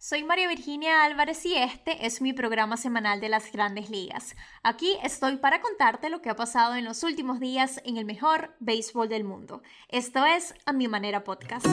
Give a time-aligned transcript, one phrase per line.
[0.00, 4.36] Soy María Virginia Álvarez y este es mi programa semanal de las grandes ligas.
[4.62, 8.54] Aquí estoy para contarte lo que ha pasado en los últimos días en el mejor
[8.60, 9.60] béisbol del mundo.
[9.88, 11.66] Esto es A Mi Manera Podcast.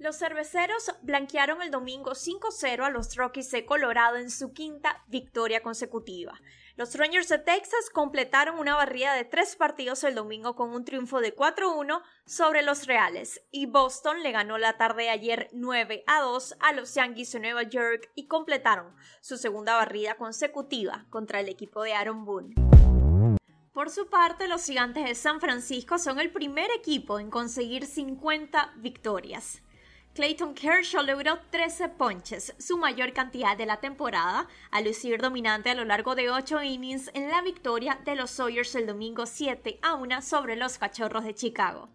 [0.00, 5.62] Los cerveceros blanquearon el domingo 5-0 a los Rockies de Colorado en su quinta victoria
[5.62, 6.40] consecutiva.
[6.76, 11.20] Los Rangers de Texas completaron una barrida de tres partidos el domingo con un triunfo
[11.20, 16.72] de 4-1 sobre los Reales y Boston le ganó la tarde de ayer 9-2 a
[16.72, 21.92] los Yankees de Nueva York y completaron su segunda barrida consecutiva contra el equipo de
[21.92, 22.54] Aaron Boone.
[23.74, 28.72] Por su parte, los Gigantes de San Francisco son el primer equipo en conseguir 50
[28.76, 29.62] victorias.
[30.14, 35.74] Clayton Kershaw logró 13 ponches, su mayor cantidad de la temporada, al lucir dominante a
[35.74, 39.94] lo largo de 8 innings en la victoria de los Sawyers el domingo 7 a
[39.94, 41.88] 1 sobre los Cachorros de Chicago.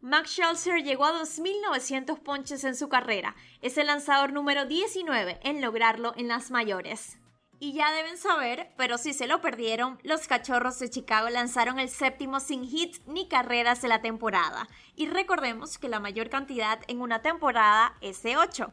[0.00, 5.60] Max Scherzer llegó a 2.900 ponches en su carrera, es el lanzador número 19 en
[5.60, 7.18] lograrlo en las mayores.
[7.64, 11.88] Y ya deben saber, pero si se lo perdieron, los Cachorros de Chicago lanzaron el
[11.88, 14.68] séptimo sin hits ni carreras de la temporada.
[14.96, 18.70] Y recordemos que la mayor cantidad en una temporada es de 8.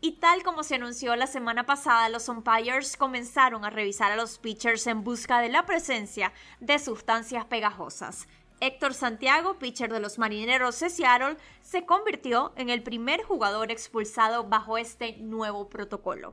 [0.00, 4.38] Y tal como se anunció la semana pasada, los umpires comenzaron a revisar a los
[4.38, 8.28] pitchers en busca de la presencia de sustancias pegajosas.
[8.60, 14.44] Héctor Santiago, pitcher de los Marineros de Seattle, se convirtió en el primer jugador expulsado
[14.44, 16.30] bajo este nuevo protocolo.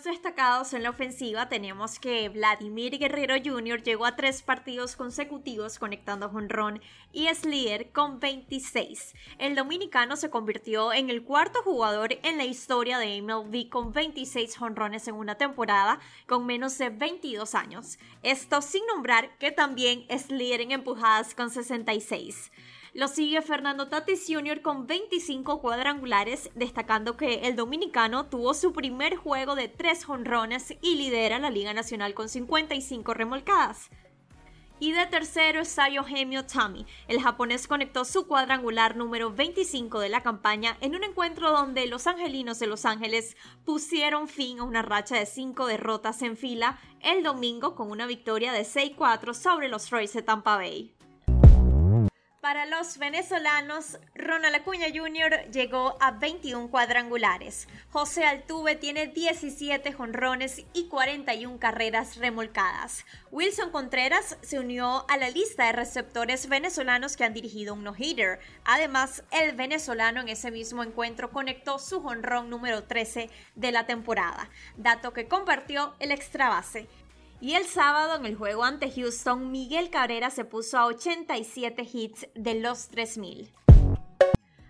[0.00, 3.82] Destacados en la ofensiva tenemos que Vladimir Guerrero Jr.
[3.82, 6.80] llegó a tres partidos consecutivos conectando jonrón
[7.12, 9.14] y es líder con 26.
[9.38, 14.56] El dominicano se convirtió en el cuarto jugador en la historia de MLB con 26
[14.56, 17.98] jonrones en una temporada con menos de 22 años.
[18.22, 22.50] Esto sin nombrar que también es líder en empujadas con 66.
[22.94, 24.60] Lo sigue Fernando Tatis Jr.
[24.60, 30.96] con 25 cuadrangulares, destacando que el dominicano tuvo su primer juego de tres jonrones y
[30.96, 33.88] lidera la Liga Nacional con 55 remolcadas.
[34.78, 36.84] Y de tercero está Yohemio Tami.
[37.08, 42.06] El japonés conectó su cuadrangular número 25 de la campaña en un encuentro donde los
[42.06, 47.22] angelinos de Los Ángeles pusieron fin a una racha de cinco derrotas en fila el
[47.22, 50.92] domingo con una victoria de 6-4 sobre los Rays de Tampa Bay.
[52.42, 55.48] Para los venezolanos, Ronald Acuña Jr.
[55.52, 57.68] llegó a 21 cuadrangulares.
[57.92, 63.04] José Altuve tiene 17 jonrones y 41 carreras remolcadas.
[63.30, 68.40] Wilson Contreras se unió a la lista de receptores venezolanos que han dirigido un no-hitter.
[68.64, 74.50] Además, el venezolano en ese mismo encuentro conectó su jonrón número 13 de la temporada,
[74.76, 76.88] dato que compartió el extra base.
[77.42, 82.28] Y el sábado en el juego ante Houston, Miguel Cabrera se puso a 87 hits
[82.36, 83.52] de los 3000.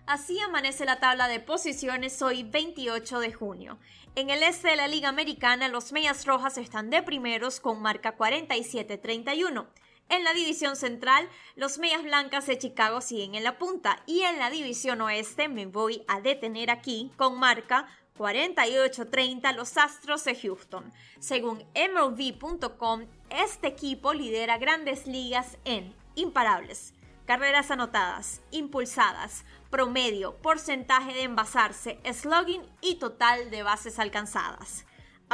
[0.07, 3.77] Así amanece la tabla de posiciones hoy 28 de junio.
[4.15, 8.17] En el este de la Liga Americana, los Medias Rojas están de primeros con marca
[8.17, 9.67] 47-31.
[10.09, 14.37] En la división central, los Medias Blancas de Chicago siguen en la punta y en
[14.37, 17.87] la división oeste me voy a detener aquí con marca
[18.17, 20.91] 48-30 los Astros de Houston.
[21.19, 26.93] Según MLB.com, este equipo lidera grandes ligas en imparables,
[27.25, 34.85] carreras anotadas, impulsadas, promedio, porcentaje de envasarse, slugging y total de bases alcanzadas.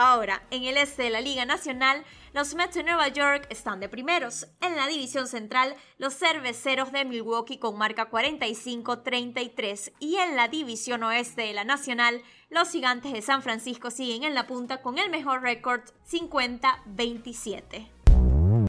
[0.02, 3.90] Ahora, en el este de la Liga Nacional, los Mets de Nueva York están de
[3.90, 4.48] primeros.
[4.62, 9.92] En la división central, los cerveceros de Milwaukee con marca 45-33.
[10.00, 14.36] Y en la división oeste de la Nacional, los gigantes de San Francisco siguen en
[14.36, 17.90] la punta con el mejor récord 50-27.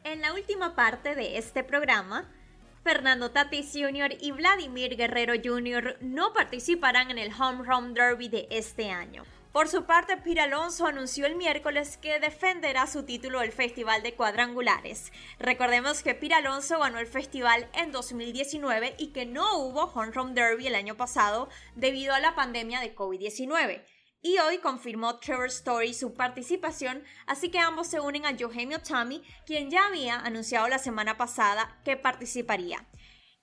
[0.03, 2.29] En la última parte de este programa,
[2.83, 4.17] Fernando Tatis Jr.
[4.19, 5.95] y Vladimir Guerrero Jr.
[6.01, 9.23] no participarán en el Home Run Derby de este año.
[9.51, 14.15] Por su parte, Pete Alonso anunció el miércoles que defenderá su título del Festival de
[14.15, 15.11] Cuadrangulares.
[15.39, 20.35] Recordemos que Pete Alonso ganó el festival en 2019 y que no hubo Home Run
[20.35, 23.83] Derby el año pasado debido a la pandemia de COVID-19.
[24.21, 29.21] Y hoy confirmó Trevor Story su participación, así que ambos se unen a Eugenio Tommy,
[29.45, 32.87] quien ya había anunciado la semana pasada que participaría.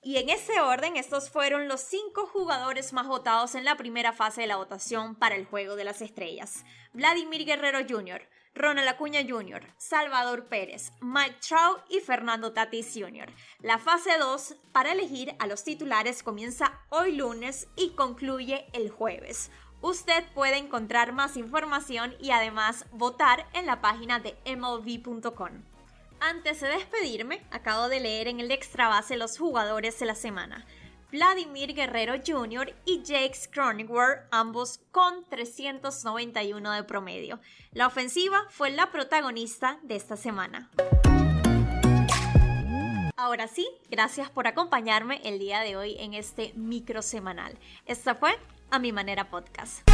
[0.01, 4.43] Y en ese orden, estos fueron los cinco jugadores más votados en la primera fase
[4.43, 6.65] de la votación para el Juego de las Estrellas.
[6.93, 8.23] Vladimir Guerrero Jr.,
[8.55, 13.33] Ronald Acuña Jr., Salvador Pérez, Mike Trout y Fernando Tatis Jr.
[13.61, 19.51] La fase 2 para elegir a los titulares comienza hoy lunes y concluye el jueves.
[19.81, 25.78] Usted puede encontrar más información y además votar en la página de MLB.com.
[26.21, 30.67] Antes de despedirme, acabo de leer en el extra base los jugadores de la semana.
[31.11, 32.75] Vladimir Guerrero Jr.
[32.85, 37.41] y Jake Cronenworth, ambos con 391 de promedio.
[37.73, 40.71] La ofensiva fue la protagonista de esta semana.
[43.17, 47.59] Ahora sí, gracias por acompañarme el día de hoy en este micro semanal.
[47.87, 48.39] Esta fue
[48.71, 49.89] A Mi Manera Podcast.